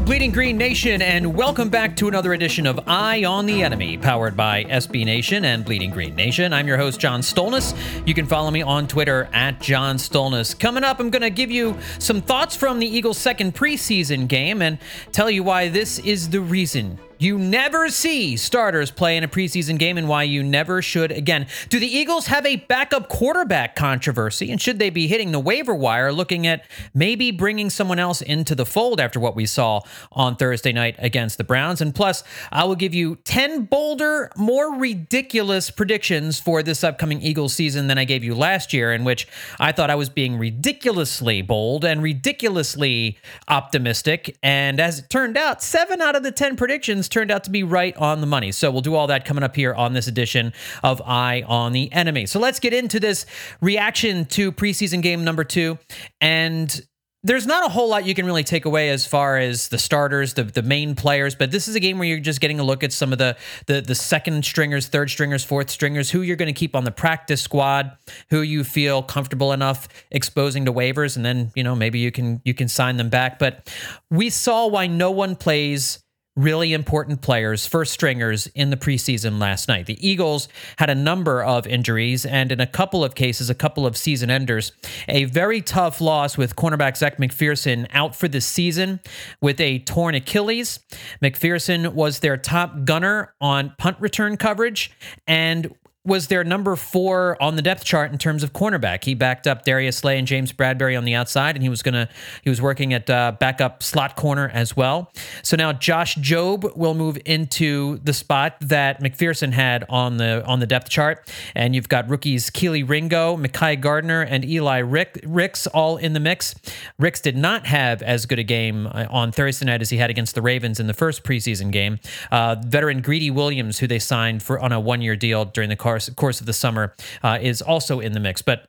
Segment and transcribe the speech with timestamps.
[0.00, 4.36] Bleeding Green Nation, and welcome back to another edition of Eye on the Enemy, powered
[4.36, 6.52] by SB Nation and Bleeding Green Nation.
[6.52, 7.74] I'm your host, John Stolnis.
[8.06, 10.58] You can follow me on Twitter at John Stolnis.
[10.58, 14.62] Coming up, I'm going to give you some thoughts from the Eagles' second preseason game
[14.62, 14.78] and
[15.12, 19.78] tell you why this is the reason you never see starters play in a preseason
[19.78, 21.46] game and why you never should again.
[21.68, 24.50] Do the Eagles have a backup quarterback controversy?
[24.50, 28.54] And should they be hitting the waiver wire looking at maybe bringing someone else into
[28.54, 29.80] the fold after what we saw
[30.12, 31.80] on Thursday night against the Browns?
[31.80, 37.54] And plus, I will give you 10 bolder, more ridiculous predictions for this upcoming Eagles
[37.54, 41.42] season than I gave you last year, in which I thought I was being ridiculously
[41.42, 44.36] bold and ridiculously optimistic.
[44.42, 47.62] And as it turned out, seven out of the 10 predictions turned out to be
[47.62, 48.52] right on the money.
[48.52, 50.52] So we'll do all that coming up here on this edition
[50.82, 52.26] of Eye on the Enemy.
[52.26, 53.26] So let's get into this
[53.60, 55.78] reaction to preseason game number two.
[56.20, 56.80] And
[57.24, 60.34] there's not a whole lot you can really take away as far as the starters,
[60.34, 62.84] the, the main players, but this is a game where you're just getting a look
[62.84, 63.34] at some of the
[63.66, 66.90] the, the second stringers, third stringers, fourth stringers, who you're going to keep on the
[66.90, 67.96] practice squad,
[68.28, 72.42] who you feel comfortable enough exposing to waivers, and then you know maybe you can
[72.44, 73.38] you can sign them back.
[73.38, 73.72] But
[74.10, 76.03] we saw why no one plays
[76.36, 79.86] really important players, first stringers in the preseason last night.
[79.86, 83.86] The Eagles had a number of injuries and in a couple of cases, a couple
[83.86, 84.72] of season enders.
[85.08, 89.00] A very tough loss with cornerback Zech McPherson out for the season
[89.40, 90.80] with a torn Achilles.
[91.22, 94.90] McPherson was their top gunner on punt return coverage
[95.26, 95.72] and
[96.06, 99.04] was their number four on the depth chart in terms of cornerback.
[99.04, 102.10] He backed up Darius Slay and James Bradberry on the outside, and he was gonna
[102.42, 105.10] he was working at uh, backup slot corner as well.
[105.42, 110.60] So now Josh Jobe will move into the spot that McPherson had on the on
[110.60, 115.66] the depth chart, and you've got rookies Kelee Ringo, Mekhi Garner, and Eli Rick, Ricks
[115.68, 116.54] all in the mix.
[116.98, 120.10] Ricks did not have as good a game uh, on Thursday night as he had
[120.10, 121.98] against the Ravens in the first preseason game.
[122.30, 125.76] Uh, veteran Greedy Williams, who they signed for on a one year deal during the
[125.76, 128.42] car course course of the summer uh, is also in the mix.
[128.42, 128.66] But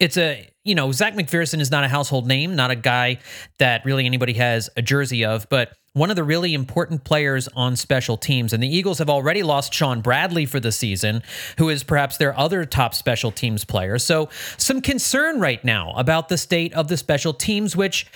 [0.00, 3.18] it's a you know Zach McPherson is not a household name, not a guy
[3.58, 7.76] that really anybody has a jersey of, but one of the really important players on
[7.76, 8.54] special teams.
[8.54, 11.22] And the Eagles have already lost Shaun Bradley for the season,
[11.58, 13.98] who is perhaps their other top special teams player.
[13.98, 18.06] So some concern right now about the state of the special teams, which,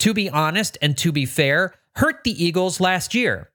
[0.00, 3.50] to be honest and to be fair, hurt the Eagles last year.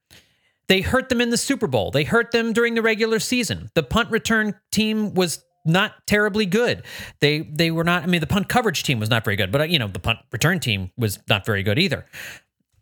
[0.69, 1.91] They hurt them in the Super Bowl.
[1.91, 3.69] They hurt them during the regular season.
[3.73, 6.83] The punt return team was not terribly good.
[7.19, 8.03] They they were not.
[8.03, 9.99] I mean, the punt coverage team was not very good, but uh, you know, the
[9.99, 12.05] punt return team was not very good either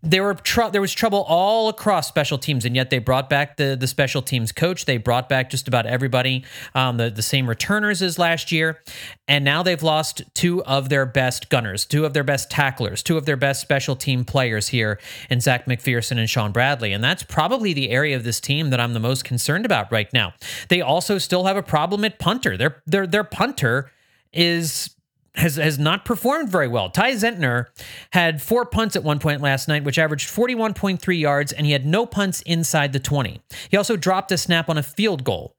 [0.03, 3.57] there were tr- there was trouble all across special teams, and yet they brought back
[3.57, 4.85] the the special teams coach.
[4.85, 8.81] They brought back just about everybody, um, the the same returners as last year,
[9.27, 13.17] and now they've lost two of their best gunners, two of their best tacklers, two
[13.17, 14.99] of their best special team players here
[15.29, 18.79] in Zach McPherson and Shaun Bradley, and that's probably the area of this team that
[18.79, 20.33] I'm the most concerned about right now.
[20.69, 22.55] They also still have a problem at punter.
[22.55, 23.91] Their their their punter
[24.31, 24.91] is
[25.37, 26.89] has has not performed very well.
[26.89, 27.67] Ty Zentner
[28.11, 31.85] had four punts at one point last night, which averaged 41.3 yards, and he had
[31.85, 33.41] no punts inside the 20.
[33.69, 35.55] He also dropped a snap on a field goal.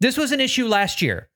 [0.00, 1.28] This was an issue last year,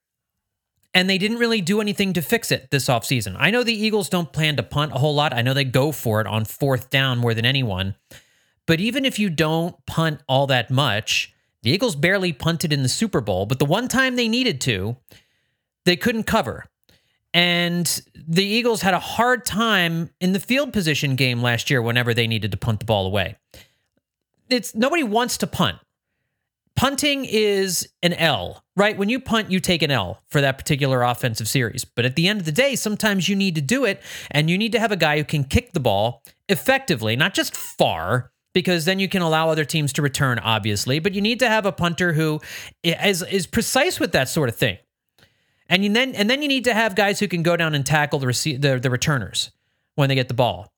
[0.95, 3.37] and they didn't really do anything to fix it this offseason.
[3.39, 5.35] I know the Eagles don't plan to punt a whole lot.
[5.35, 7.95] I know they go for it on fourth down more than anyone.
[8.67, 12.89] But even if you don't punt all that much, the Eagles barely punted in the
[12.89, 14.97] Super Bowl, but the one time they needed to,
[15.85, 16.67] they couldn't cover.
[17.33, 22.13] And the Eagles had a hard time in the field position game last year whenever
[22.13, 23.37] they needed to punt the ball away.
[24.49, 25.79] it's nobody wants to punt.
[26.77, 28.97] Punting is an L, right?
[28.97, 31.85] When you punt, you take an L for that particular offensive series.
[31.85, 34.57] But at the end of the day, sometimes you need to do it, and you
[34.57, 38.85] need to have a guy who can kick the ball effectively, not just far, because
[38.85, 41.01] then you can allow other teams to return, obviously.
[41.01, 42.41] But you need to have a punter who
[42.83, 44.79] is is precise with that sort of thing,
[45.71, 48.19] and then and then you need to have guys who can go down and tackle
[48.19, 49.51] the rece- the, the returners
[49.95, 50.73] when they get the ball.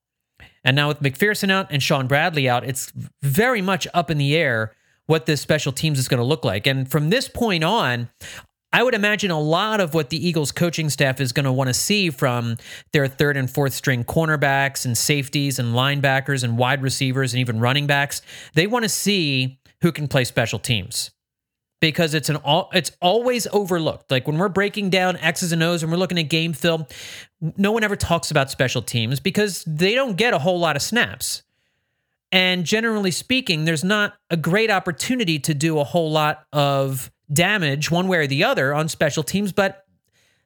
[0.63, 4.35] And now with McPherson out and Shaun Bradley out, it's very much up in the
[4.35, 4.73] air
[5.07, 6.65] what this special teams is going to look like.
[6.65, 8.09] And from this point on,
[8.71, 11.67] I would imagine a lot of what the Eagles coaching staff is going to want
[11.67, 12.57] to see from
[12.91, 17.59] their third and fourth string cornerbacks and safeties and linebackers and wide receivers and even
[17.59, 18.21] running backs.
[18.53, 21.11] They want to see who can play special teams
[21.83, 24.09] because it's an all it's always overlooked.
[24.09, 26.85] Like when we're breaking down X's and O's and we're looking at game film,
[27.57, 30.81] no one ever talks about special teams because they don't get a whole lot of
[30.81, 31.43] snaps.
[32.31, 37.91] And generally speaking, there's not a great opportunity to do a whole lot of damage
[37.91, 39.85] one way or the other on special teams, but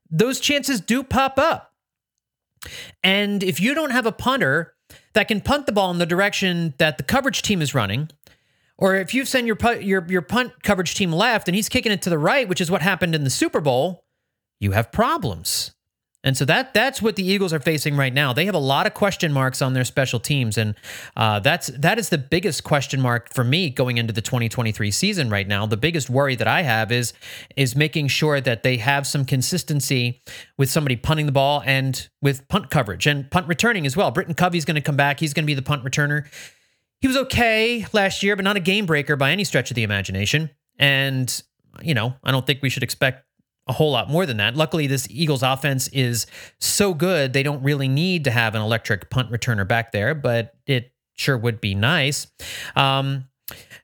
[0.09, 1.71] those chances do pop up.
[3.03, 4.73] And if you don't have a punter
[5.13, 8.09] that can punt the ball in the direction that the coverage team is running,
[8.77, 12.01] or if you send your your your punt coverage team left and he's kicking it
[12.03, 14.03] to the right, which is what happened in the Super Bowl,
[14.59, 15.71] you have problems.
[16.23, 18.33] And so that that's what the Eagles are facing right now.
[18.33, 20.75] They have a lot of question marks on their special teams, and
[21.15, 25.29] uh, that's that is the biggest question mark for me going into the 2023 season
[25.29, 25.65] right now.
[25.67, 27.13] The biggest worry that I have is
[27.55, 30.21] is making sure that they have some consistency
[30.57, 34.09] with somebody punting the ball and with punt coverage and punt returning as well.
[34.11, 35.19] Britton Covey's going to come back.
[35.21, 36.25] He's going to be the punt returner.
[37.01, 39.83] He was okay last year, but not a game breaker by any stretch of the
[39.83, 40.49] imagination.
[40.79, 41.41] And
[41.81, 43.23] you know, I don't think we should expect
[43.67, 44.55] a whole lot more than that.
[44.55, 46.25] Luckily, this Eagles offense is
[46.59, 50.53] so good, they don't really need to have an electric punt returner back there, but
[50.65, 52.27] it sure would be nice.
[52.75, 53.25] Um,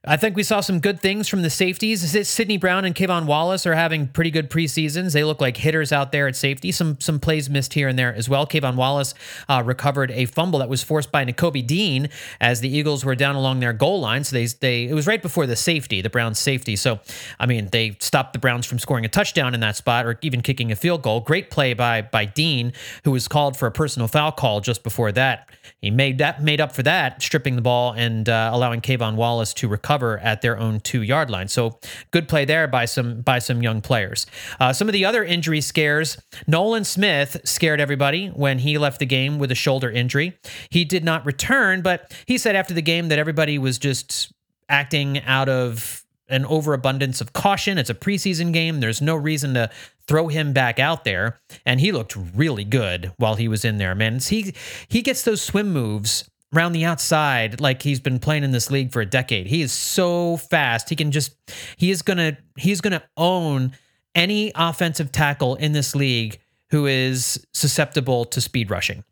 [0.06, 2.28] I think we saw some good things from the safeties.
[2.28, 5.14] Sydney Brown and K'Von Wallace are having pretty good preseasons.
[5.14, 6.74] They look like hitters out there at safety.
[6.74, 8.46] Some some plays missed here and there as well.
[8.46, 9.14] K'Von Wallace
[9.48, 12.10] uh, recovered a fumble that was forced by Nakobe Dean
[12.42, 14.26] as the Eagles were down along their goal line.
[14.26, 16.76] So they they it was right before the safety, the Browns safety.
[16.76, 17.00] So
[17.40, 20.42] I mean they stopped the Browns from scoring a touchdown in that spot or even
[20.42, 21.22] kicking a field goal.
[21.22, 22.74] Great play by by Dean,
[23.06, 25.48] who was called for a personal foul call just before that.
[25.80, 29.53] He made that made up for that, stripping the ball and uh, allowing K'Von Wallace
[29.56, 31.48] to recover at their own two yard line.
[31.48, 31.80] So
[32.12, 34.26] good play there by some by some young players.
[34.60, 36.18] Uh, some of the other injury scares:
[36.48, 40.38] Nolan Smith scared everybody when he left the game with a shoulder injury.
[40.70, 44.32] He did not return, but he said after the game that everybody was just
[44.70, 47.78] acting out of an overabundance of caution.
[47.78, 48.80] It's a preseason game.
[48.80, 49.70] There's no reason to
[50.08, 51.40] throw him back out there.
[51.66, 54.20] And he looked really good while he was in there, man.
[54.20, 54.54] He
[54.88, 58.92] he gets those swim moves around the outside like he's been playing in this league
[58.92, 59.48] for a decade.
[59.48, 60.90] He is so fast.
[60.90, 61.36] He can just
[61.78, 63.74] he is going to he's going to own
[64.16, 66.40] any offensive tackle in this league
[66.70, 69.04] who is susceptible to speed rushing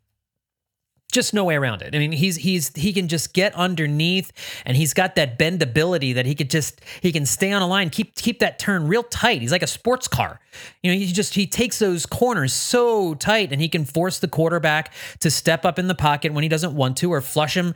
[1.12, 1.94] just no way around it.
[1.94, 4.32] I mean, he's he's he can just get underneath,
[4.64, 7.90] and he's got that bendability that he could just he can stay on a line,
[7.90, 9.40] keep keep that turn real tight.
[9.40, 10.40] He's like a sports car.
[10.82, 14.28] You know, he just he takes those corners so tight, and he can force the
[14.28, 17.74] quarterback to step up in the pocket when he doesn't want to, or flush him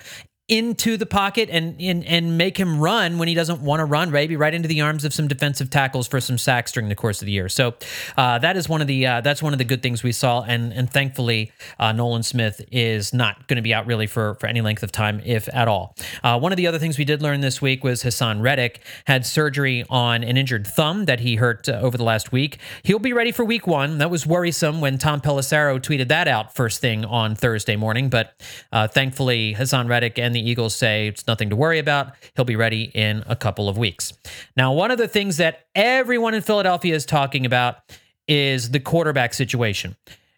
[0.48, 4.12] into the pocket and, and and make him run when he doesn't want to run,
[4.12, 7.20] maybe right into the arms of some defensive tackles for some sacks during the course
[7.20, 7.48] of the year.
[7.48, 7.74] So
[8.16, 10.42] uh, that is one of the uh, that's one of the good things we saw,
[10.42, 11.50] and and thankfully
[11.80, 14.92] uh, Nolan Smith is not going to be out really for for any length of
[14.92, 15.96] time, if at all.
[16.22, 19.26] Uh, one of the other things we did learn this week was Haason Reddick had
[19.26, 22.58] surgery on an injured thumb that he hurt uh, over the last week.
[22.84, 23.98] He'll be ready for Week One.
[23.98, 28.40] That was worrisome when Tom Pelissero tweeted that out first thing on Thursday morning, but
[28.70, 32.12] uh, thankfully Haason Reddick and the Eagles say it's nothing to worry about.
[32.36, 34.12] He'll be ready in a couple of weeks.
[34.56, 37.78] Now, one of the things that everyone in Philadelphia is talking about
[38.28, 39.96] is the quarterback situation.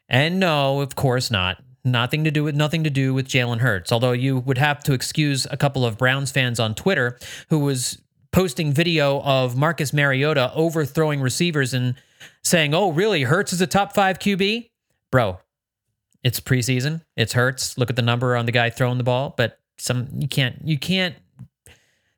[0.08, 1.62] And no, of course not.
[1.84, 3.92] Nothing to do with nothing to do with Jalen Hurts.
[3.92, 7.18] Although you would have to excuse a couple of Browns fans on Twitter
[7.50, 8.00] who was
[8.32, 11.94] posting video of Marcus Mariota overthrowing receivers and
[12.42, 13.22] saying, "Oh, really?
[13.22, 14.70] Hurts is a top five QB,
[15.10, 15.40] bro."
[16.24, 17.02] It's preseason.
[17.16, 17.78] It's Hurts.
[17.78, 20.78] Look at the number on the guy throwing the ball, but some you can't you
[20.78, 21.14] can't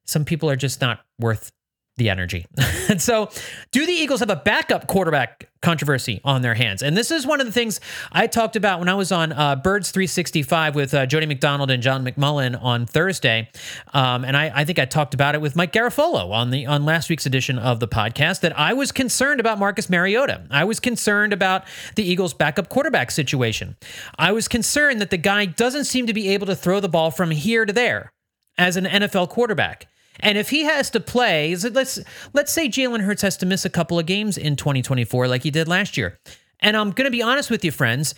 [0.04, 1.52] some people are just not worth
[2.00, 2.46] the energy.
[2.88, 3.30] and so,
[3.70, 6.82] do the Eagles have a backup quarterback controversy on their hands?
[6.82, 7.78] And this is one of the things
[8.10, 11.82] I talked about when I was on uh, Birds 365 with uh, Jody McDonald and
[11.82, 13.50] John McMullen on Thursday.
[13.92, 16.86] Um, and I, I, think I talked about it with Mike Garafolo on the on
[16.86, 20.46] last week's edition of the podcast that I was concerned about Marcus Mariota.
[20.50, 21.64] I was concerned about
[21.96, 23.76] the Eagles' backup quarterback situation.
[24.18, 27.10] I was concerned that the guy doesn't seem to be able to throw the ball
[27.10, 28.10] from here to there
[28.56, 29.86] as an NFL quarterback.
[30.20, 31.98] And if he has to play, let's
[32.32, 35.50] let's say Jalen Hurts has to miss a couple of games in 2024 like he
[35.50, 36.18] did last year.
[36.60, 38.14] And I'm going to be honest with you, friends.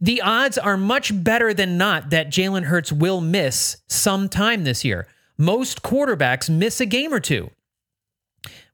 [0.00, 4.84] The odds are much better than not that Jalen Hurts will miss some time this
[4.84, 5.06] year.
[5.38, 7.50] Most quarterbacks miss a game or two.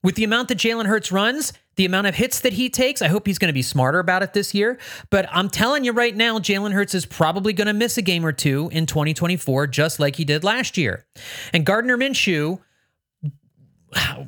[0.03, 3.09] With the amount that Jalen Hurts runs, the amount of hits that he takes, I
[3.09, 4.79] hope he's going to be smarter about it this year.
[5.11, 8.25] But I'm telling you right now, Jalen Hurts is probably going to miss a game
[8.25, 11.05] or two in 2024, just like he did last year.
[11.53, 12.61] And Gardner Minshew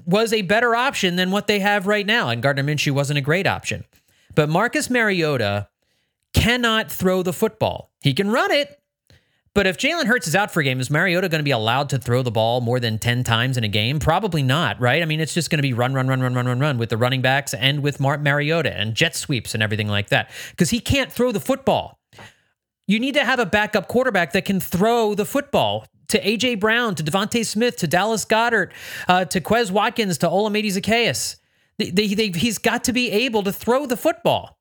[0.04, 2.28] was a better option than what they have right now.
[2.28, 3.84] And Gardner Minshew wasn't a great option.
[4.34, 5.68] But Marcus Mariota
[6.34, 7.92] cannot throw the football.
[8.02, 8.76] He can run it.
[9.52, 11.88] But if Jalen Hurts is out for a game, is Mariota going to be allowed
[11.88, 13.98] to throw the ball more than 10 times in a game?
[13.98, 15.02] Probably not, right?
[15.02, 16.88] I mean, it's just going to be run, run, run, run, run, run, run with
[16.88, 20.70] the running backs and with Mar- Mariota and jet sweeps and everything like that because
[20.70, 21.98] he can't throw the football.
[22.86, 26.56] You need to have a backup quarterback that can throw the football to A.J.
[26.56, 28.70] Brown, to DeVonta Smith, to Dallas Goedert,
[29.08, 31.36] uh, to Quez Watkins, to Olamide Zaccheaus.
[31.78, 34.58] They, they, they, he's got to be able to throw the football.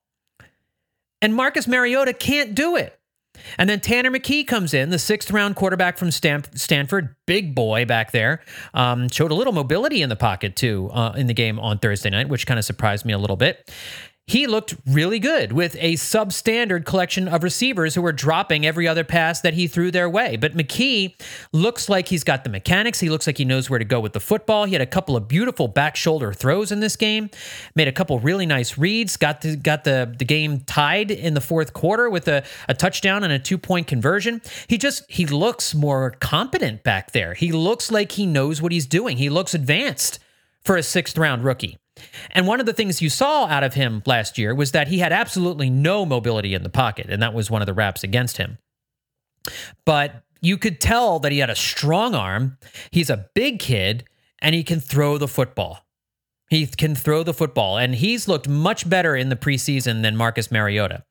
[1.22, 3.00] And Marcus Mariota can't do it.
[3.58, 8.12] And then Tanner McKee comes in, the sixth round quarterback from Stanford, big boy back
[8.12, 8.42] there.
[8.74, 12.10] Um, showed a little mobility in the pocket too uh, in the game on Thursday
[12.10, 13.72] night, which kind of surprised me a little bit
[14.30, 19.04] he looked really good with a substandard collection of receivers who were dropping every other
[19.04, 20.36] pass that he threw their way.
[20.36, 21.20] But McKee
[21.52, 23.00] looks like he's got the mechanics.
[23.00, 24.66] He looks like he knows where to go with the football.
[24.66, 27.32] He had a couple of beautiful back shoulder throws in this game,
[27.74, 31.42] made a couple really nice reads, got the, got the, the game tied in the
[31.42, 34.44] fourth quarter with a, a touchdown and a two point conversion.
[34.68, 37.34] He just, he looks more competent back there.
[37.34, 39.18] He looks like he knows what he's doing.
[39.18, 40.20] He looks advanced
[40.62, 41.80] for a sixth round rookie.
[42.32, 45.00] And one of the things you saw out of him last year was that he
[45.00, 48.38] had absolutely no mobility in the pocket, and that was one of the raps against
[48.38, 48.58] him.
[49.86, 52.58] But you could tell that he had a strong arm.
[52.92, 54.06] He's a big kid,
[54.42, 55.86] and he can throw the football.
[56.50, 60.50] He can throw the football, and he's looked much better in the preseason than Marcus
[60.50, 61.04] Mariota.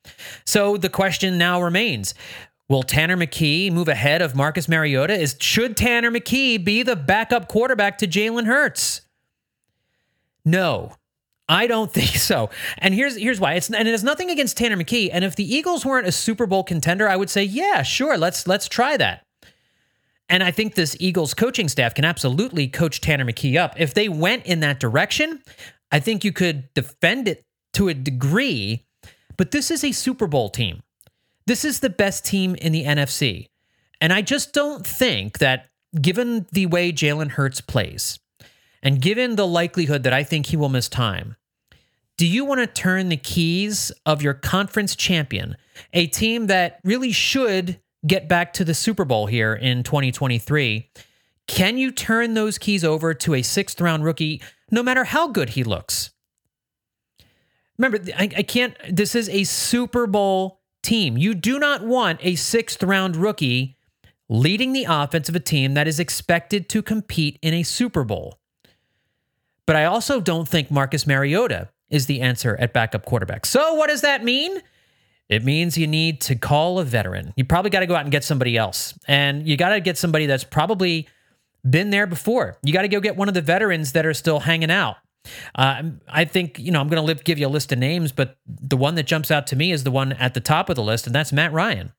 [0.44, 2.14] So the question now remains
[2.68, 5.14] Will Tanner McKee move ahead of Marcus Mariota?
[5.14, 9.02] Is should Tanner McKee be the backup quarterback to Jalen Hurts?
[10.48, 10.94] No,
[11.48, 12.50] I don't think so.
[12.78, 13.54] And here's here's why.
[13.54, 15.10] It's and it has nothing against Tanner McKee.
[15.12, 18.46] And if the Eagles weren't a Super Bowl contender, I would say, yeah, sure, let's
[18.46, 19.22] let's try that.
[20.30, 23.80] And I think this Eagles coaching staff can absolutely coach Tanner McKee up.
[23.80, 25.42] If they went in that direction,
[25.90, 28.84] I think you could defend it to a degree.
[29.38, 30.82] But this is a Super Bowl team.
[31.46, 33.46] This is the best team in the NFC.
[34.00, 38.18] And I just don't think that, given the way Jalen Hurts plays,
[38.82, 41.36] and given the likelihood that I think he will miss time,
[42.16, 45.56] do you want to turn the keys of your conference champion,
[45.92, 50.90] a team that really should get back to the Super Bowl here in 2023?
[51.46, 55.50] Can you turn those keys over to a sixth round rookie, no matter how good
[55.50, 56.10] he looks?
[57.78, 61.16] Remember, I, I can't, this is a Super Bowl team.
[61.16, 63.76] You do not want a sixth round rookie
[64.28, 68.38] leading the offense of a team that is expected to compete in a Super Bowl.
[69.68, 73.44] But I also don't think Marcus Mariota is the answer at backup quarterback.
[73.44, 74.62] So what does that mean?
[75.28, 77.34] It means you need to call a veteran.
[77.36, 78.98] You probably got to go out and get somebody else.
[79.06, 81.06] And you got to get somebody that's probably
[81.68, 82.56] been there before.
[82.62, 84.96] You got to go get one of the veterans that are still hanging out.
[85.54, 88.38] Uh, I think, you know, I'm going to give you a list of names, but
[88.46, 90.82] the one that jumps out to me is the one at the top of the
[90.82, 91.92] list, and that's Matt Ryan.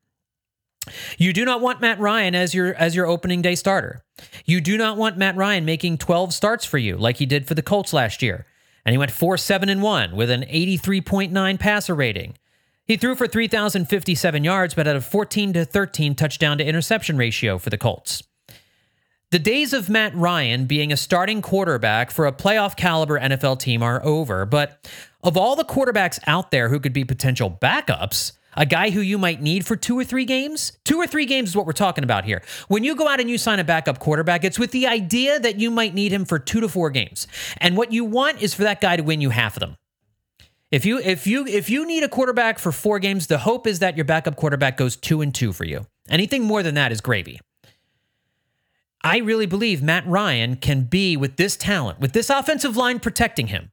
[1.17, 4.03] You do not want Matt Ryan as your as your opening day starter.
[4.45, 7.53] You do not want Matt Ryan making 12 starts for you like he did for
[7.53, 8.45] the Colts last year.
[8.85, 12.35] And he went 4-7 and 1 with an 83.9 passer rating.
[12.85, 17.57] He threw for 3057 yards but had a 14 to 13 touchdown to interception ratio
[17.57, 18.23] for the Colts.
[19.31, 23.83] The days of Matt Ryan being a starting quarterback for a playoff caliber NFL team
[23.83, 24.89] are over, but
[25.21, 29.17] of all the quarterbacks out there who could be potential backups, a guy who you
[29.17, 30.73] might need for two or three games.
[30.83, 32.41] Two or three games is what we're talking about here.
[32.67, 35.59] When you go out and you sign a backup quarterback, it's with the idea that
[35.59, 37.27] you might need him for two to four games.
[37.57, 39.75] And what you want is for that guy to win you half of them.
[40.71, 43.79] If you if you if you need a quarterback for four games, the hope is
[43.79, 45.87] that your backup quarterback goes two and two for you.
[46.09, 47.39] Anything more than that is gravy.
[49.03, 53.47] I really believe Matt Ryan can be with this talent, with this offensive line protecting
[53.47, 53.71] him,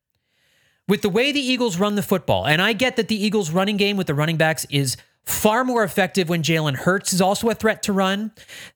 [0.88, 3.76] with the way the Eagles run the football, and I get that the Eagles' running
[3.76, 7.54] game with the running backs is far more effective when Jalen Hurts is also a
[7.54, 8.30] threat to run.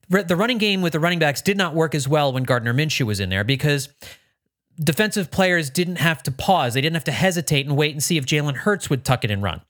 [0.08, 3.06] The running game with the running backs did not work as well when Gardner Minshew
[3.06, 3.88] was in there because
[4.82, 6.74] defensive players didn't have to pause.
[6.74, 9.30] They didn't have to hesitate and wait and see if Jalen Hurts would tuck it
[9.30, 9.60] and run.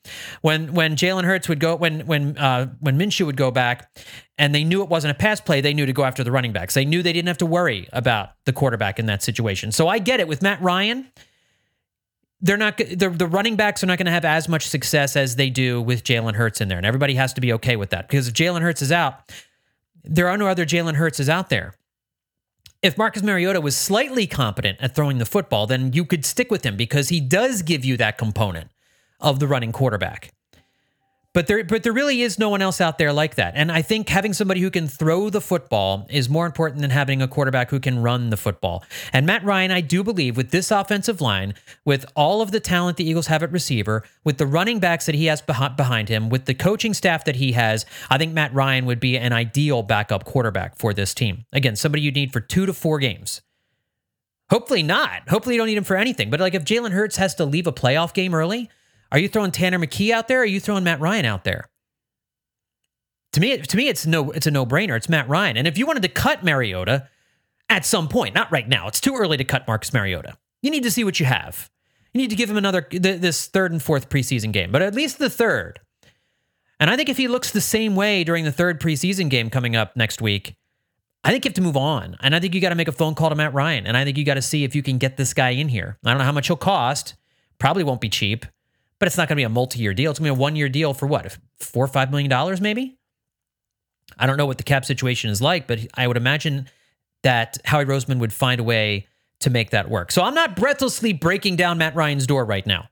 [0.40, 3.90] When when Jalen Hurts would go when when uh, when Minshew would go back,
[4.38, 6.52] and they knew it wasn't a pass play, they knew to go after the running
[6.52, 6.72] backs.
[6.72, 9.72] They knew they didn't have to worry about the quarterback in that situation.
[9.72, 11.10] So I get it with Matt Ryan.
[12.42, 15.36] They're not the the running backs are not going to have as much success as
[15.36, 18.08] they do with Jalen Hurts in there, and everybody has to be okay with that
[18.08, 19.30] because if Jalen Hurts is out,
[20.04, 21.74] there are no other Jalen Hurts out there
[22.82, 26.64] if Marcus Mariota was slightly competent at throwing the football, then you could stick with
[26.64, 28.70] him because he does give you that component
[29.20, 30.32] of the running quarterback.
[31.32, 33.52] But there, but there really is no one else out there like that.
[33.54, 37.22] And I think having somebody who can throw the football is more important than having
[37.22, 38.82] a quarterback who can run the football.
[39.12, 42.96] And Matt Ryan, I do believe, with this offensive line, with all of the talent
[42.96, 46.46] the Eagles have at receiver, with the running backs that he has behind him, with
[46.46, 50.24] the coaching staff that he has, I think Matt Ryan would be an ideal backup
[50.24, 51.44] quarterback for this team.
[51.52, 53.40] Again, somebody you need for two to four games.
[54.50, 55.28] Hopefully not.
[55.28, 56.28] Hopefully you don't need him for anything.
[56.28, 58.68] But like if Jalen Hurts has to leave a playoff game early,
[59.12, 60.40] are you throwing Tanner McKee out there?
[60.40, 61.68] Or are you throwing Matt Ryan out there?
[63.32, 64.96] To me, to me, it's no, it's a no-brainer.
[64.96, 65.56] It's Matt Ryan.
[65.56, 67.08] And if you wanted to cut Mariota
[67.68, 70.36] at some point, not right now, it's too early to cut Marcus Mariota.
[70.62, 71.70] You need to see what you have.
[72.12, 75.18] You need to give him another this third and fourth preseason game, but at least
[75.18, 75.78] the third.
[76.80, 79.76] And I think if he looks the same way during the third preseason game coming
[79.76, 80.56] up next week,
[81.22, 82.16] I think you have to move on.
[82.20, 83.86] And I think you got to make a phone call to Matt Ryan.
[83.86, 85.98] And I think you got to see if you can get this guy in here.
[86.04, 87.14] I don't know how much he'll cost.
[87.58, 88.46] Probably won't be cheap
[89.00, 90.12] but it's not going to be a multi-year deal.
[90.12, 92.98] It's going to be a one-year deal for what, four or five million dollars, maybe.
[94.18, 96.68] I don't know what the cap situation is like, but I would imagine
[97.22, 99.06] that Howie Roseman would find a way
[99.40, 100.12] to make that work.
[100.12, 102.89] So I'm not breathlessly breaking down Matt Ryan's door right now,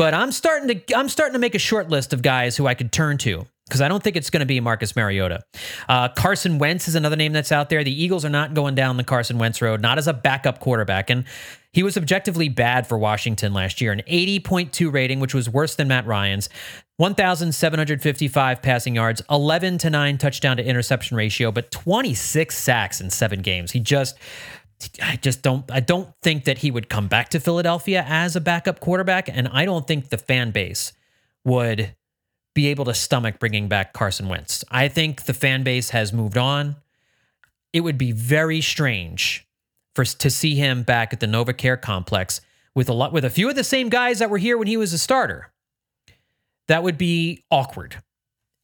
[0.00, 2.72] but I'm starting to I'm starting to make a short list of guys who I
[2.72, 5.42] could turn to because I don't think it's going to be Marcus Mariota.
[5.90, 7.84] Uh, Carson Wentz is another name that's out there.
[7.84, 11.10] The Eagles are not going down the Carson Wentz road, not as a backup quarterback.
[11.10, 11.24] And
[11.74, 15.86] he was objectively bad for Washington last year, an 80.2 rating, which was worse than
[15.86, 16.48] Matt Ryan's.
[16.96, 23.40] 1,755 passing yards, 11 to 9 touchdown to interception ratio, but 26 sacks in seven
[23.40, 23.70] games.
[23.72, 24.18] He just,
[25.02, 28.40] I just don't, I don't think that he would come back to Philadelphia as a
[28.40, 29.28] backup quarterback.
[29.28, 30.92] And I don't think the fan base
[31.44, 31.94] would
[32.54, 34.64] be able to stomach bringing back Carson Wentz.
[34.70, 36.76] I think the fan base has moved on.
[37.72, 39.46] It would be very strange
[39.94, 42.40] for to see him back at the NovaCare complex
[42.74, 44.76] with a lot with a few of the same guys that were here when he
[44.76, 45.52] was a starter.
[46.68, 47.96] That would be awkward.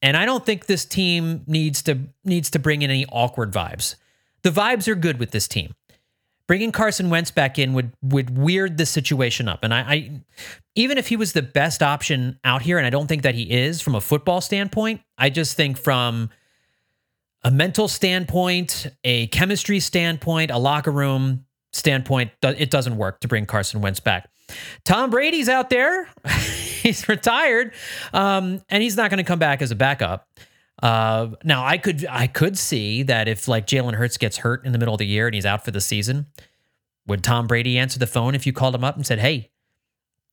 [0.02, 3.96] And I don't think this team needs to needs to bring in any awkward vibes.
[4.42, 5.74] The vibes are good with this team.
[6.48, 9.64] Bringing Carson Wentz back in would would weird the situation up.
[9.64, 10.10] And I, I
[10.74, 13.50] even if he was the best option out here, and I don't think that he
[13.50, 16.30] is from a football standpoint, I just think from
[17.42, 23.46] a mental standpoint, a chemistry standpoint, a locker room standpoint, it doesn't work to bring
[23.46, 24.28] Carson Wentz back.
[24.84, 26.08] Tom Brady's out there.
[26.82, 27.72] he's retired,
[28.12, 30.28] um, and he's not going to come back as a backup.
[30.82, 34.72] Uh, now I could I could see that if like Jalen Hurts gets hurt in
[34.72, 36.26] the middle of the year and he's out for the season,
[37.06, 39.50] would Tom Brady answer the phone if you called him up and said, "Hey,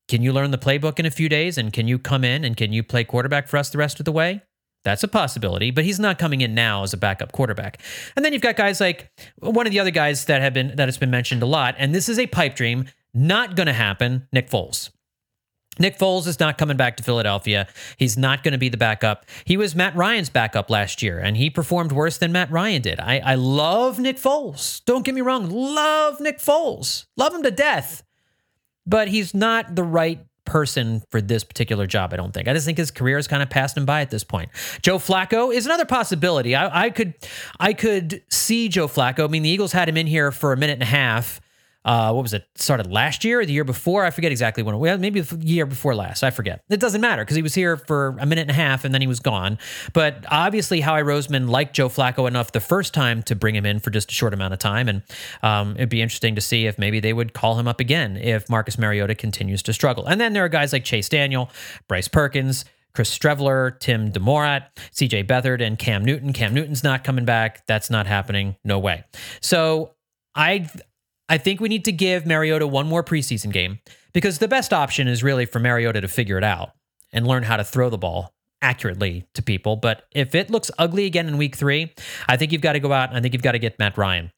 [0.08, 2.58] can you learn the playbook in a few days and can you come in and
[2.58, 4.42] can you play quarterback for us the rest of the way?"
[4.84, 7.82] That's a possibility, but he's not coming in now as a backup quarterback.
[8.18, 10.90] And then you've got guys like one of the other guys that have been that
[10.90, 14.28] has been mentioned a lot, and this is a pipe dream, not going to happen.
[14.34, 14.90] Nick Foles.
[15.80, 17.68] Nick Foles is not coming back to Philadelphia.
[17.98, 19.26] He's not going to be the backup.
[19.46, 23.00] He was Matt Ryan's backup last year, and he performed worse than Matt Ryan did.
[23.00, 24.84] I, I love Nick Foles.
[24.86, 25.50] Don't get me wrong.
[25.50, 27.06] Love Nick Foles.
[27.18, 28.04] Love him to death.
[28.86, 32.48] But he's not the right person for this particular job, I don't think.
[32.48, 34.50] I just think his career has kind of passed him by at this point.
[34.82, 36.56] Joe Flacco is another possibility.
[36.56, 37.14] I, I could
[37.60, 39.24] I could see Joe Flacco.
[39.24, 41.40] I mean, the Eagles had him in here for a minute and a half
[41.86, 42.48] uh, what was it?
[42.56, 44.06] Started last year or the year before?
[44.06, 44.78] I forget exactly when.
[44.78, 46.24] Well, maybe the year before last.
[46.24, 46.64] I forget.
[46.70, 49.02] It doesn't matter because he was here for a minute and a half and then
[49.02, 49.58] he was gone.
[49.94, 53.80] But obviously, Howie Roseman liked Joe Flacco enough the first time to bring him in
[53.80, 55.02] for just a short amount of time, and
[55.42, 58.50] um, it'd be interesting to see if maybe they would call him up again if
[58.50, 60.06] Marcus Mariota continues to struggle.
[60.06, 61.50] And then there are guys like Chase Daniel,
[61.88, 62.66] Bryce Perkins.
[62.96, 66.32] Chris Streveler, Tim DeMorat, CJ Beathard, and Cam Newton.
[66.32, 67.66] Cam Newton's not coming back.
[67.66, 68.56] That's not happening.
[68.64, 69.04] No way.
[69.42, 69.96] So
[70.36, 70.70] I
[71.34, 73.80] I think we need to give Mariota one more preseason game
[74.14, 76.74] because the best option is really for Mariota to figure it out
[77.12, 79.76] and learn how to throw the ball accurately to people.
[79.76, 81.92] But if it looks ugly again in week three,
[82.30, 83.98] I think you've got to go out and I think you've got to get Matt
[83.98, 84.32] Ryan.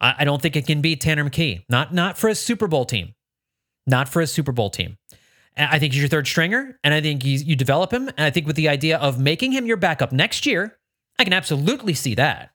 [0.00, 1.62] I, don't think it can be Tanner McKee.
[1.68, 3.14] Not not for a Super Bowl team.
[3.86, 4.96] Not for a Super Bowl team.
[5.56, 8.08] I think he's your third stringer, and I think you develop him.
[8.08, 10.76] And I think with the idea of making him your backup next year,
[11.20, 12.50] I can absolutely see that.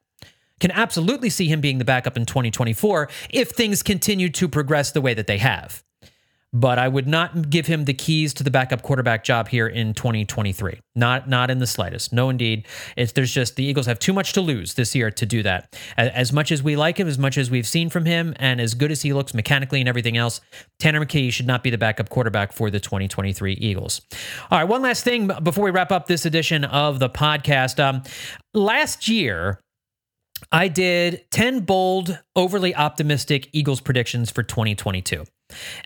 [0.59, 5.01] Can absolutely see him being the backup in 2024 if things continue to progress the
[5.01, 5.83] way that they have
[6.55, 9.93] but I would not give him the keys to the backup quarterback job here in
[9.93, 10.79] 2023.
[10.95, 12.13] Not not in the slightest.
[12.13, 12.65] No, indeed.
[12.95, 15.75] It's there's just the Eagles have too much to lose this year to do that.
[15.97, 18.73] As much as we like him, as much as we've seen from him, and as
[18.73, 20.39] good as he looks mechanically and everything else,
[20.79, 23.99] Tanner McKee should not be the backup quarterback for the 2023 Eagles.
[24.49, 27.83] All right, one last thing before we wrap up this edition of the podcast.
[27.83, 28.01] Um,
[28.53, 29.59] last year.
[30.51, 35.25] I did 10 bold, overly optimistic Eagles predictions for 2022.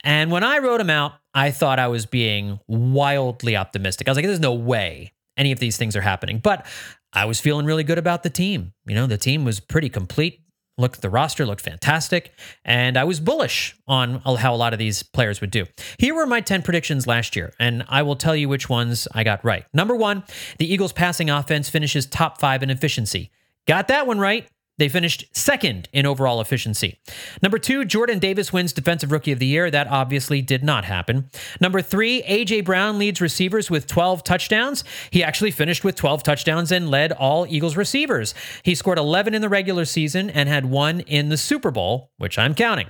[0.04, 4.08] And when I wrote them out, I thought I was being wildly optimistic.
[4.08, 6.40] I was like, there's no way any of these things are happening.
[6.40, 6.66] But
[7.14, 8.74] I was feeling really good about the team.
[8.86, 10.42] You know, the team was pretty complete.
[10.78, 12.32] Look, the roster looked fantastic,
[12.64, 15.66] and I was bullish on how a lot of these players would do.
[15.98, 19.26] Here were my 10 predictions last year, and I will tell you which ones I
[19.26, 19.66] got right.
[19.74, 20.24] Number one,
[20.58, 23.30] the Eagles' passing offense finishes top five in efficiency.
[23.68, 24.48] Got that one right.
[24.80, 27.00] They finished second in overall efficiency.
[27.42, 29.70] Number two, Jordan Davis wins Defensive Rookie of the Year.
[29.70, 31.30] That obviously did not happen.
[31.60, 32.62] Number three, A.J.
[32.62, 34.86] Brown leads receivers with 12 touchdowns.
[35.12, 38.34] He actually finished with 12 touchdowns and led all Eagles receivers.
[38.64, 42.40] He scored 11 in the regular season and had one in the Super Bowl, which
[42.40, 42.88] I'm counting.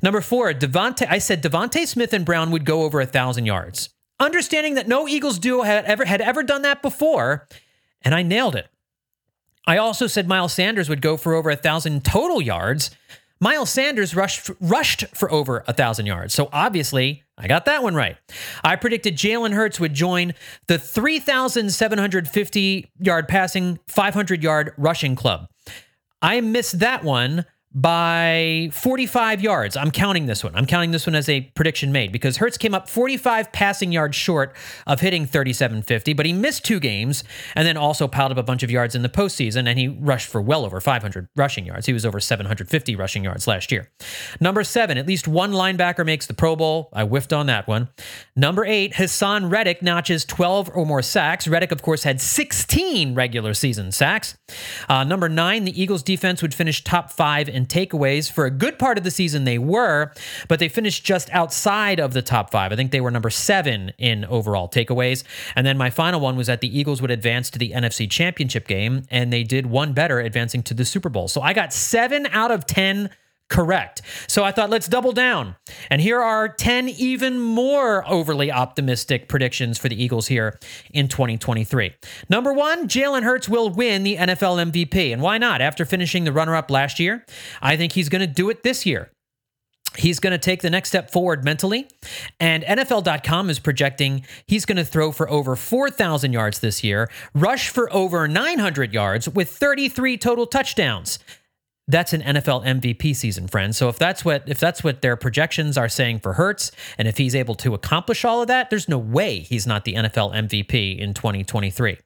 [0.00, 1.08] Number four, DeVonta.
[1.10, 3.90] I said DeVonta Smith and Brown would go over a thousand yards.
[4.20, 7.48] Understanding that no Eagles duo had ever had ever done that before,
[8.02, 8.68] and I nailed it.
[9.66, 12.90] I also said Miles Sanders would go for over a thousand total yards.
[13.40, 16.34] Miles Sanders rushed rushed for over a thousand yards.
[16.34, 18.16] So obviously, I got that one right.
[18.62, 20.34] I predicted Jalen Hurts would join
[20.68, 25.48] the 3,750 yard passing, 500 yard rushing club.
[26.20, 29.76] I missed that one by 45 yards.
[29.76, 30.54] I'm counting this one.
[30.54, 34.16] I'm counting this one as a prediction made because Hurts came up 45 passing yards
[34.16, 34.54] short
[34.86, 37.24] of hitting 3750, but he missed two games
[37.56, 40.28] and then also piled up a bunch of yards in the postseason and he rushed
[40.28, 41.86] for well over 500 rushing yards.
[41.86, 43.90] He was over 750 rushing yards last year.
[44.40, 46.90] Number seven, at least one linebacker makes the Pro Bowl.
[46.92, 47.88] I whiffed on that one.
[48.36, 51.48] Number eight, Haason Reddick notches 12 or more sacks.
[51.48, 54.36] Reddick, of course, had 16 regular season sacks.
[54.88, 58.30] Uh, number nine, the Eagles defense would finish top five in takeaways.
[58.30, 60.12] For a good part of the season, they were,
[60.48, 62.72] but they finished just outside of the top five.
[62.72, 65.24] I think they were number seven in overall takeaways.
[65.54, 68.66] And then my final one was that the Eagles would advance to the NFC Championship
[68.66, 71.28] game, and they did one better, advancing to the Super Bowl.
[71.28, 73.10] So I got seven out of 10
[73.52, 74.00] correct.
[74.28, 75.56] So I thought, let's double down.
[75.90, 80.58] And here are 10 even more overly optimistic predictions for the Eagles here
[80.90, 81.94] in 2023.
[82.30, 85.12] Number one, Jalen Hurts will win the NFL MVP.
[85.12, 85.60] And why not?
[85.60, 87.26] After finishing the runner up last year,
[87.60, 89.10] I think he's going to do it this year.
[89.98, 91.86] He's going to take the next step forward mentally.
[92.40, 97.68] And NFL.com is projecting he's going to throw for over 4,000 yards this year, rush
[97.68, 101.18] for over 900 yards with 33 total touchdowns
[101.88, 103.76] that's an NFL MVP season, friends.
[103.76, 107.18] So if that's what if that's what their projections are saying for Hurts, and if
[107.18, 110.98] he's able to accomplish all of that, there's no way he's not the NFL MVP
[110.98, 111.98] in 2023.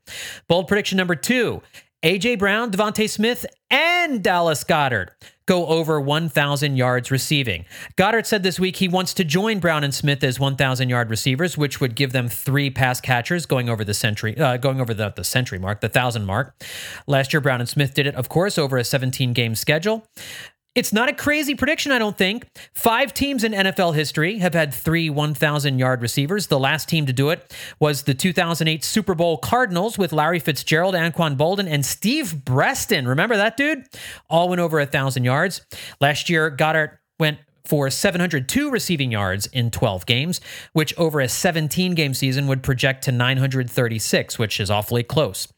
[0.49, 1.63] Bold prediction number two:
[2.03, 5.09] AJ Brown, DeVonta Smith, and Dallas Goedert
[5.47, 7.65] go over 1,000 yards receiving.
[7.97, 11.57] Goedert said this week he wants to join Brown and Smith as 1,000 yard receivers,
[11.57, 15.11] which would give them three pass catchers going over the century, uh, going over the,
[15.11, 16.55] the century mark, the thousand mark.
[17.07, 20.07] Last year, Brown and Smith did it, of course, over a 17 game schedule.
[20.77, 22.47] It's not a crazy prediction, I don't think.
[22.75, 26.49] Five teams in NFL history have had three 1,000 yard receivers.
[26.49, 30.95] The last team to do it was the 2008 Super Bowl Cardinals with Larry Fitzgerald,
[30.95, 33.09] Anquan Boldin, and Steve Breaston.
[33.09, 33.87] Remember that dude?
[34.29, 35.63] All went over 1,000 yards.
[35.99, 40.43] Last year, Goedert went for 702 receiving yards in 12 games,
[40.75, 45.49] which over a 17 game season would project to 936, which is awfully close.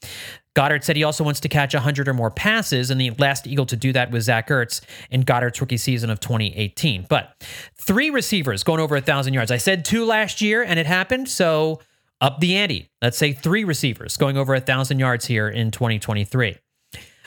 [0.58, 3.66] Goedert said he also wants to catch 100 or more passes, and the last Eagle
[3.66, 7.06] to do that was Zach Ertz in Goedert's rookie season of 2018.
[7.08, 7.32] But
[7.80, 9.52] three receivers going over 1,000 yards.
[9.52, 11.78] I said two last year, and it happened, so
[12.20, 12.90] up the ante.
[13.00, 16.56] Let's say three receivers going over 1,000 yards here in 2023.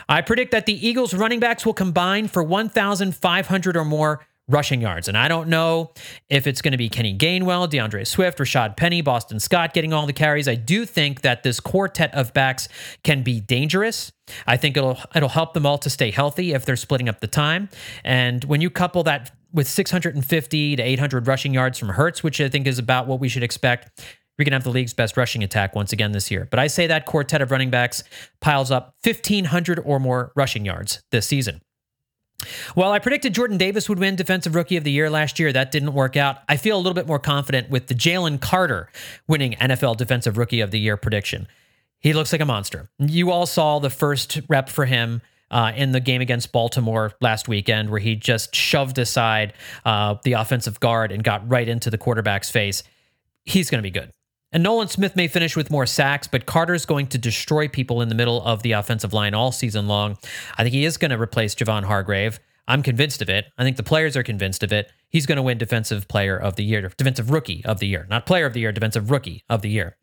[0.10, 5.08] I predict that the Eagles running backs will combine for 1,500 or more rushing yards.
[5.08, 5.94] And I don't know
[6.30, 10.06] if it's going to be Kenny Gainwell, D'Andre Swift, Rashad Penny, Boston Scott getting all
[10.06, 10.48] the carries.
[10.48, 12.68] I do think that this quartet of backs
[13.04, 14.12] can be dangerous.
[14.48, 17.28] I think it'll it'll help them all to stay healthy if they're splitting up the
[17.28, 17.70] time.
[18.04, 22.50] And when you couple that with 650 to 800 rushing yards from Hurts, which I
[22.50, 24.02] think is about what we should expect,
[24.38, 26.48] we can have the league's best rushing attack once again this year.
[26.50, 28.04] But I say that quartet of running backs
[28.40, 31.62] piles up 1,500 or more rushing yards this season.
[32.76, 35.52] Well, I predicted Jordan Davis would win Defensive Rookie of the Year last year.
[35.54, 36.38] That didn't work out.
[36.50, 38.90] I feel a little bit more confident with the Jalen Carter
[39.28, 41.48] winning NFL Defensive Rookie of the Year prediction.
[42.00, 42.90] He looks like a monster.
[42.98, 47.48] You all saw the first rep for him uh, in the game against Baltimore last
[47.48, 49.54] weekend, where he just shoved aside
[49.86, 52.84] uh, the offensive guard and got right into the quarterback's face.
[53.44, 54.12] He's going to be good.
[54.54, 58.10] And Nolan Smith may finish with more sacks, but Carter's going to destroy people in
[58.10, 60.18] the middle of the offensive line all season long.
[60.58, 62.40] I think he is going to replace Javon Hargrave.
[62.68, 63.46] I'm convinced of it.
[63.58, 64.92] I think the players are convinced of it.
[65.10, 68.26] He's going to win Defensive Player of the Year, Defensive Rookie of the Year, not
[68.26, 69.98] Player of the Year, Defensive Rookie of the Year.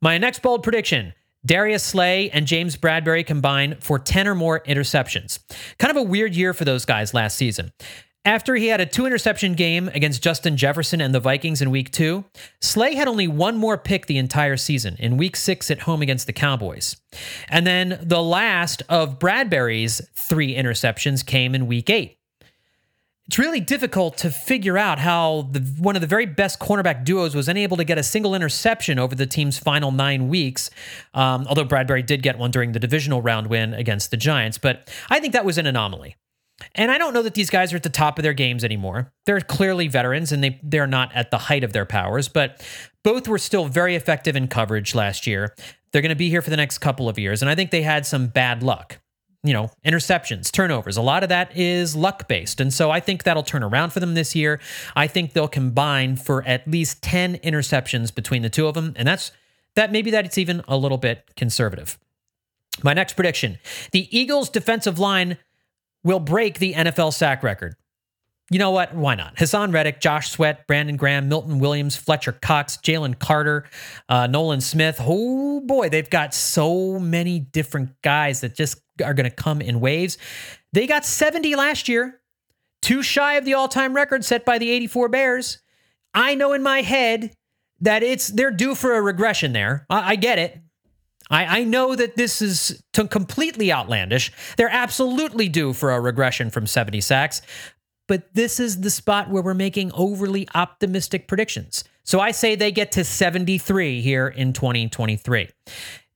[0.00, 1.14] My next bold prediction
[1.44, 5.38] Darius Slay and James Bradberry combine for 10 or more interceptions.
[5.78, 7.72] Kind of a weird year for those guys last season.
[8.24, 11.90] After he had a two interception game against Justin Jefferson and the Vikings in week
[11.90, 12.24] two,
[12.60, 16.26] Slay had only one more pick the entire season in week six at home against
[16.26, 16.96] the Cowboys.
[17.48, 22.18] And then the last of Bradberry's three interceptions came in week eight.
[23.28, 27.34] It's really difficult to figure out how the, one of the very best cornerback duos
[27.34, 30.70] was unable to get a single interception over the team's final nine weeks.
[31.12, 34.90] Um, although Bradbury did get one during the divisional round win against the Giants, but
[35.10, 36.16] I think that was an anomaly.
[36.74, 39.12] And I don't know that these guys are at the top of their games anymore.
[39.26, 42.64] They're clearly veterans and they they're not at the height of their powers, but
[43.04, 45.54] both were still very effective in coverage last year.
[45.92, 47.82] They're going to be here for the next couple of years and I think they
[47.82, 48.98] had some bad luck.
[49.44, 50.96] You know, interceptions, turnovers.
[50.96, 52.60] A lot of that is luck based.
[52.60, 54.60] And so I think that'll turn around for them this year.
[54.96, 59.06] I think they'll combine for at least 10 interceptions between the two of them and
[59.06, 59.30] that's
[59.76, 61.98] that maybe that it's even a little bit conservative.
[62.82, 63.58] My next prediction.
[63.92, 65.38] The Eagles defensive line
[66.04, 67.74] will break the NFL sack record.
[68.50, 68.94] You know what?
[68.94, 69.36] Why not?
[69.36, 73.64] Haason Reddick, Josh Sweat, Brandon Graham, Milton Williams, Fletcher Cox, Jalen Carter,
[74.08, 74.98] uh, Nolan Smith.
[75.00, 79.80] Oh boy, they've got so many different guys that just are going to come in
[79.80, 80.16] waves.
[80.72, 82.20] They got 70 last year,
[82.80, 85.58] too shy of the all time record set by the 84 Bears.
[86.14, 87.34] I know in my head
[87.80, 89.84] that it's they're due for a regression there.
[89.90, 90.58] I, I get it.
[91.30, 94.32] I, I know that this is completely outlandish.
[94.56, 97.42] They're absolutely due for a regression from 70 sacks,
[98.06, 101.84] but this is the spot where we're making overly optimistic predictions.
[102.04, 105.50] So I say they get to 73 here in 2023.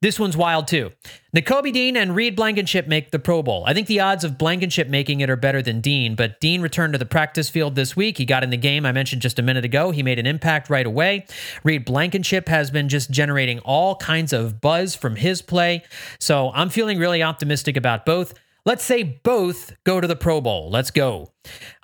[0.03, 0.91] This one's wild too.
[1.35, 3.63] Nakobe Dean and Reed Blankenship make the Pro Bowl.
[3.69, 6.95] I think the odds of Blankenship making it are better than Dean, but Dean returned
[6.95, 8.19] to the practice field this week.
[8.19, 9.93] He got in the game I mentioned just a minute ago.
[9.93, 11.25] He made an impact right away.
[11.63, 15.85] Reed Blankenship has been just generating all kinds of buzz from his play.
[16.19, 18.35] So I'm feeling really optimistic about both.
[18.67, 20.69] Let's say both go to the Pro Bowl.
[20.69, 21.31] Let's go.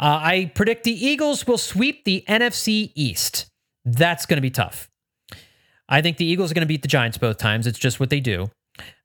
[0.00, 3.46] Uh, I predict the Eagles will sweep the NFC East.
[3.84, 4.87] That's going to be tough.
[5.88, 7.66] I think the Eagles are going to beat the Giants both times.
[7.66, 8.50] It's just what they do.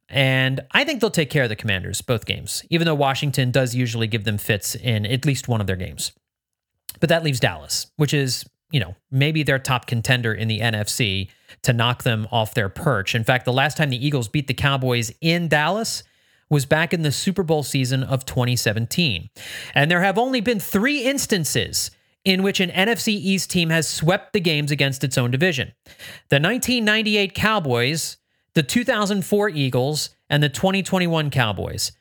[0.10, 3.74] And I think they'll take care of the Commanders both games, even though Washington does
[3.74, 6.12] usually give them fits in at least one of their games.
[7.00, 11.30] But that leaves Dallas, which is, you know, maybe their top contender in the NFC
[11.63, 13.15] to knock them off their perch.
[13.15, 16.04] In fact, the last time the Eagles beat the Cowboys in Dallas
[16.50, 19.30] was back in the Super Bowl season of 2017.
[19.74, 21.89] And there have only been three instances
[22.26, 25.74] in which an NFC East team has swept the games against its own division.
[26.30, 28.18] The 1998 Cowboys,
[28.56, 31.92] the 2004 Eagles, and the 2021 Cowboys.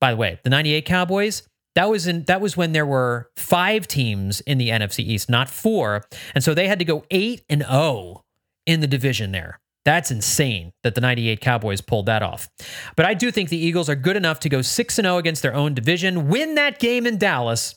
[0.00, 1.42] By the way, the 98 Cowboys,
[1.74, 5.48] that was in that was when there were 5 teams in the NFC East, not
[5.48, 6.04] 4.
[6.34, 8.24] And so they had to go 8 and 0
[8.66, 9.58] in the division there.
[9.84, 12.48] That's insane that the 98 Cowboys pulled that off.
[12.96, 15.54] But I do think the Eagles are good enough to go 6 0 against their
[15.54, 17.74] own division, win that game in Dallas.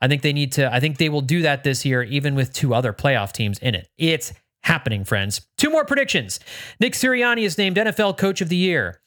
[0.00, 2.52] I think they need to, I think they will do that this year, even with
[2.52, 3.88] two other playoff teams in it.
[3.96, 4.32] It's
[4.64, 5.46] happening, friends.
[5.56, 6.40] Two more predictions.
[6.80, 9.00] Nick Sirianni is named NFL Coach of the Year.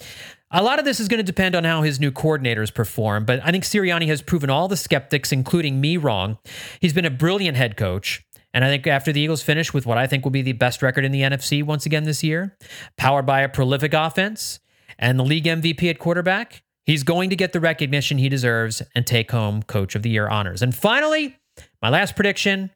[0.51, 3.39] A lot of this is going to depend on how his new coordinators perform, but
[3.43, 6.39] I think Sirianni has proven all the skeptics, including me, wrong.
[6.79, 8.25] He's been a brilliant head coach.
[8.53, 10.81] And I think after the Eagles finish with what I think will be the best
[10.81, 12.57] record in the NFC once again this year,
[12.97, 14.59] powered by a prolific offense
[14.97, 19.05] and the league MVP at quarterback, he's going to get the recognition he deserves and
[19.05, 20.61] take home Coach of the Year honors.
[20.61, 21.37] And finally,
[21.81, 22.71] my last prediction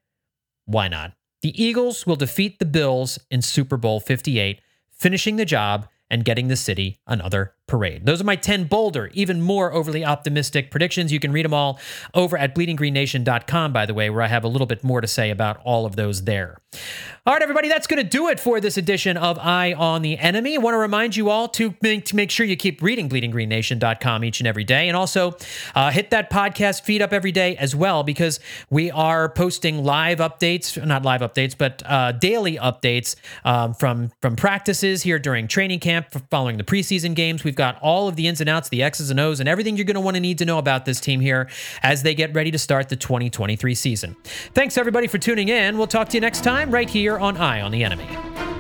[0.65, 1.13] why not?
[1.41, 6.47] The Eagles will defeat the Bills in Super Bowl 58, finishing the job and getting
[6.47, 8.06] the city another parade.
[8.06, 11.12] Those are my 10 bolder, even more overly optimistic predictions.
[11.12, 11.80] You can read them all
[12.13, 15.30] over at bleedinggreennation.com, by the way, where I have a little bit more to say
[15.30, 16.60] about all of those there.
[17.26, 20.17] All right, everybody, that's going to do it for this edition of Eye on the
[20.17, 20.56] Enemy.
[20.56, 24.26] I want to remind you all to make, to make sure you keep reading bleedinggreennation.com
[24.26, 24.89] each and every day.
[24.89, 25.38] And also
[25.73, 30.17] uh, hit that podcast feed up every day as well, because we are posting live
[30.17, 35.80] updates, not live updates, but uh, daily updates um, from, from practices here during training
[35.80, 37.45] camp, following the preseason games.
[37.45, 39.77] We've got got all of the ins and outs, the X's and O's, and everything
[39.77, 41.49] you're going to want to need to know about this team here
[41.81, 44.15] as they get ready to start the 2023 season.
[44.53, 45.77] Thanks, everybody, for tuning in.
[45.77, 48.52] We'll talk to you next time right here on Eye on the Enemy.